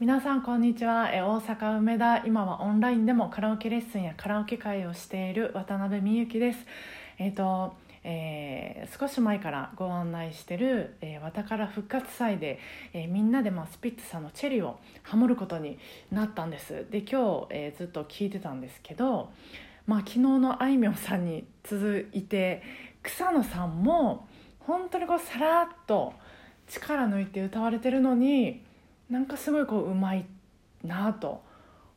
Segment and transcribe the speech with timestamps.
[0.00, 1.10] 皆さんこんにちは。
[1.10, 6.60] 大阪梅田今はオンラインでもカラオケレッスンやカラオケ会をしている渡辺美幸です。
[7.18, 7.74] えっ、と
[8.04, 12.60] えー少し前からご案内してる「えー、わたから復活祭で」
[12.94, 15.80] えーみんなで、まあ、スピッツさんの「チェリー」をハモることに
[16.12, 16.86] なったんです。
[16.88, 19.32] で今日、えずっと聞いてたんですけど、
[19.88, 22.62] まあ、昨日のあいみょんさんに続いて
[23.02, 24.28] 草野さんも
[24.60, 26.14] 本当にこうさらっと
[26.68, 28.67] 力抜いて歌われてるのに
[29.10, 30.26] なんかすごいこううまい
[30.84, 31.42] なと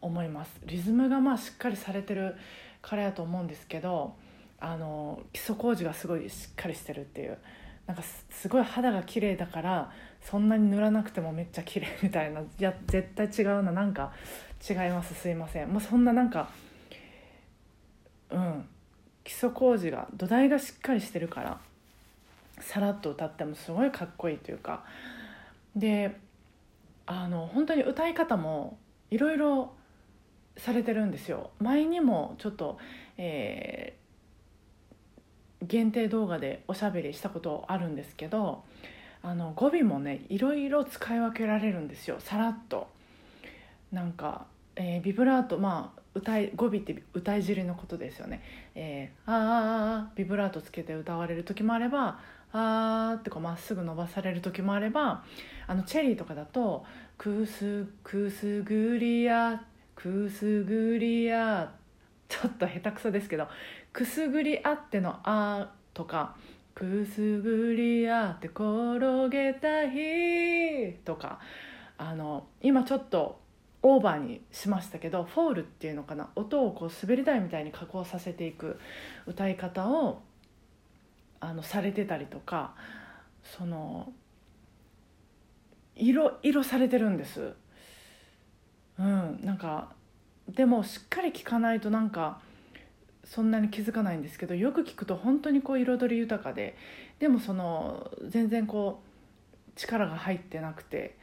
[0.00, 0.60] 思います。
[0.64, 2.36] リズムがまあしっかりされてる
[2.82, 4.14] からやと思うんですけど
[4.58, 7.38] あの基礎工事がすごいしっかりしてるっていう。
[7.86, 12.40] なんかすすごい肌が綺麗だからそんなに塗らなくてもめっちゃ綺麗みたいな。
[12.40, 13.72] いや絶対違うな。
[13.72, 14.12] なんか
[14.68, 15.14] 違います。
[15.14, 16.50] すいません、まあ、そんななんか
[18.30, 18.68] うん。
[19.22, 21.60] 基礎工事が土台がしっかりしてるから
[22.60, 24.84] さらっと歌ってもすごいかっこいいというか。
[25.76, 26.16] で
[27.12, 28.78] あの本当に歌い方も
[29.10, 29.72] いろいろ
[30.56, 31.50] されてるんですよ。
[31.58, 32.78] 前にもちょっと、
[33.18, 34.00] えー
[35.66, 38.64] 限定動画でおしゃべりしたことあるんですけど
[39.22, 42.16] あの語尾もねいろいろ使い分けられるんですよ。
[42.18, 42.88] さらっと。
[43.92, 48.42] なんか、えービブラートまあ歌い語尾って歌い尻のことですよね、
[48.74, 52.20] えー、ああビブラートつけて歌われる時もあれば
[52.52, 55.24] あーってこうまっすぐ伸ばされる時もあれば
[55.66, 56.84] あのチェリーとかだと
[57.16, 61.72] 「くすくすぐりやくすぐりや」
[62.28, 63.48] ちょっと下手くそですけど
[63.92, 66.36] 「くすぐりあっての「あ」とか
[66.74, 71.40] 「くすぐりあって転げた日」とか
[71.98, 73.40] あの今ちょっと
[73.82, 78.78] オーバーにしましたけどフォールっていうのかな音をこう滑り台みたいに加工させていく
[79.26, 80.22] 歌い方を
[81.40, 82.74] あのされてたりとか
[83.42, 84.12] その
[85.96, 87.54] 色色されてるんです。
[88.98, 89.92] うん、なんか
[90.48, 92.40] でもしっかり聞かないとなんか
[93.24, 96.76] そんなに気づかないんですけどよく聞くと本当にこう彩り豊かで
[97.18, 101.16] でもその全然こう力が入ってなくて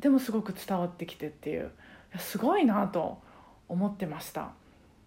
[0.00, 1.64] でもすごく伝わってきてっていうい
[2.14, 3.18] やすごいなと
[3.68, 4.52] 思ってました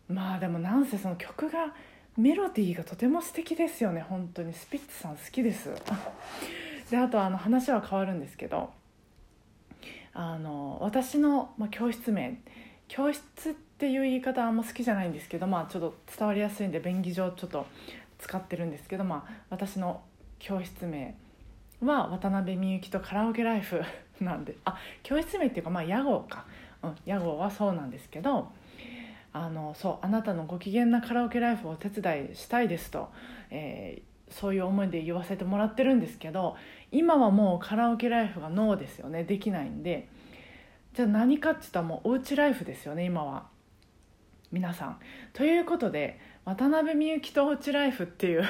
[0.07, 1.73] まあでもなんせその曲が
[2.17, 4.01] メロディーがとても素敵ですよね。
[4.01, 4.53] 本当に。
[4.53, 5.69] スピッツさん好きです。
[6.89, 8.71] であとあの話は変わるんですけど
[10.13, 12.39] あの私の、まあ、教室名
[12.87, 17.65] 教室っていう言い方あんま好きじゃないんですけどまあちょっと伝わりやすいんで便宜上ちょっと
[18.19, 20.01] 使ってるんですけどまあ私の
[20.39, 21.15] 教室名
[21.81, 23.81] は渡辺美幸とカラオケライフ
[24.21, 26.45] なんであ教室名っていうかまあ屋号か、
[26.83, 28.51] うん、屋号はそうなんですけど
[29.37, 33.09] あのそうあなたのご機嫌なカラオケライフをお手伝いしたいですと、
[33.51, 36.55] えーそういう思いで言わせてもらってるんですけど
[36.91, 39.23] 今はもうカラオケライフがノーですよね。
[39.23, 40.07] できないんで。
[40.95, 43.45] じゃあ何かって言ったらもうおうちライフですよね今は。
[44.51, 44.99] 皆さん。
[45.33, 48.43] ということで渡辺美幸とおうちライフっていう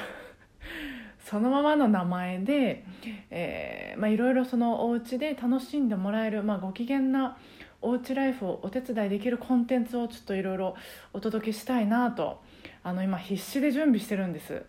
[1.19, 2.85] そのままの名前で、
[3.31, 7.37] いろいろそのお家で楽しんでもらえる、まあ、ご機嫌な
[7.85, 10.75] おうちライフをお手伝いできるコンテンツをちょっといろいろ
[11.13, 12.41] お届けしたいなと。
[12.81, 14.63] あの今必死で準備してるんです。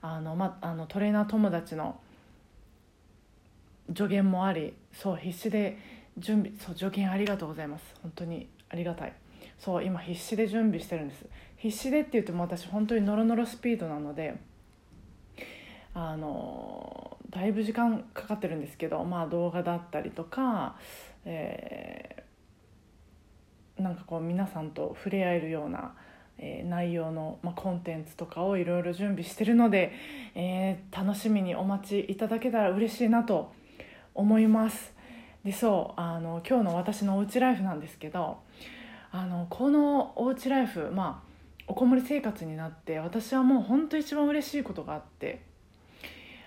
[0.00, 2.00] あの、まあ、のトレーナー友達の
[3.94, 5.76] 助言もありそう必死で
[6.16, 7.84] 準備そう助言ありがとうございます。
[8.02, 9.12] 本当にありがたい。
[9.58, 11.26] そう今必死で準備してるんです。
[11.58, 14.34] 必死でって言っても私本当にノロノロスピードなので
[15.92, 20.76] あのだいぶ時間かかってるんですけどまあ動画だったりとか、
[21.26, 22.21] えー
[23.82, 25.94] なんかこう皆さんと触れ合えるような、
[26.38, 29.92] えー内容の、まあ、コンテンツとかをいろいろ準備してるので、
[30.34, 33.52] えー楽しみにお待ちいただけたら嬉しいなと
[34.14, 34.92] 思います。
[35.44, 38.38] でそうあの今日の私のおうちライフなんですけど
[39.10, 41.32] あのこのおうちライフまあ
[41.66, 45.42] おこもり生活になって私はもう本当一番嬉しいことがあって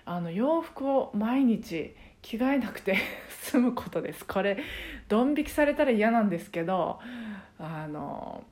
[0.04, 2.96] あの洋服を毎日着替えなくて
[3.42, 4.58] 済むことですこれ
[5.08, 6.98] ドン引きされたら嫌なんですけど
[7.58, 8.44] あの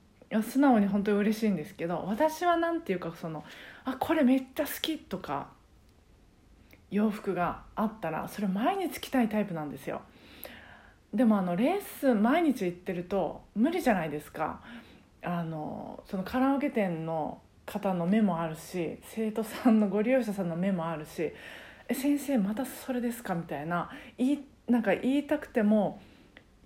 [0.42, 3.44] 素直に本当に嬉しいんですけど私は何ていうかその
[3.84, 5.48] あこれめっちゃ好きとか
[6.90, 10.02] 洋服があったらそれ毎日着たいタイプなんですよ
[11.12, 14.60] でもあのレッス毎日行ってると無理じゃないですか
[15.22, 21.32] あのそのカラオケ店の方の目もあるし生徒さんのご利用者さんの目もあるし
[21.88, 26.00] 「え先生またそれですか?」みたいな言いなんか言いたくても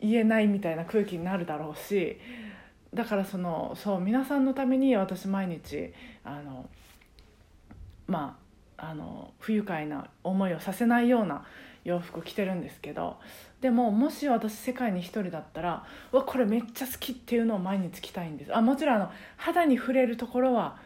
[0.00, 2.18] 言えないみたいな空気になるだろうし
[2.94, 5.92] だからそのそう皆さんのために私毎日
[6.24, 6.68] あの
[8.06, 8.38] ま
[8.76, 11.44] ああの不愉快な思いをさせないような
[11.84, 13.16] 洋服着てるんですけど
[13.60, 18.56] でももし私世界に一人だったらうわこれめっちゃ好きっていうのを毎日着たいんです。
[18.56, 20.78] あもちろんあの肌に触れるところは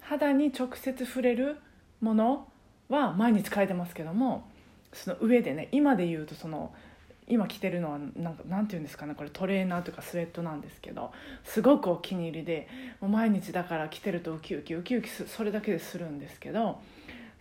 [0.00, 1.58] 肌に直接触れる
[2.00, 2.48] もの
[2.88, 4.48] は毎日変えてますけども
[4.92, 6.72] その上でね今で言うとその
[7.32, 11.12] 今着てるのはなんかなんていうんですかねこれトレーナーとかスウェットなんですけど
[11.44, 12.68] すごくお気に入りで
[13.00, 16.80] もう毎日だから着てるとウキウキウキウキそれだけでするんですけど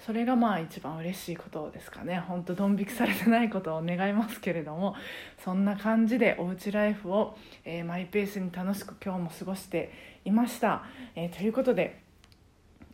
[0.06, 4.96] それがまあ一番嬉しいことですかね本当ドン引きされてないことを願いますけれども
[5.44, 9.92] そんな感じでおうちライフを、えー、マイペースに楽しく今日も過ごして
[10.24, 10.84] いました。
[11.16, 12.00] えー、ということで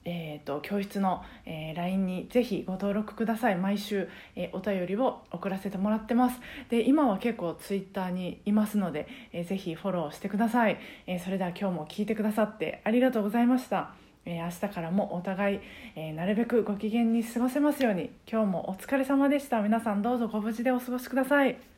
[0.10, 3.58] えーと、教室の、えー、LINE にぜひご登録ください。
[3.58, 4.08] 毎週、
[4.38, 6.40] えー、お便りを送らせてもらってます。
[6.70, 10.78] で今は結構 Twitter にいますので、えー、ぜひフォローしてください、
[11.08, 13.92] えー、それでは今日も聞いてくださってありがとうございました。
[14.26, 15.60] え明日からもお互い、
[15.96, 18.10] えなるべくご機嫌に過ごせますように。
[18.30, 19.62] 今日もお疲れ様でした。
[19.62, 21.77] 皆さんどうぞご無事でお過ごしください。